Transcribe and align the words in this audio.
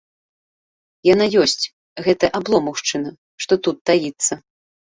Яна 1.13 1.25
ёсць, 1.41 1.69
гэтая 2.07 2.31
абломаўшчына, 2.39 3.09
што 3.47 3.53
тут 3.69 3.77
таіцца. 3.91 4.33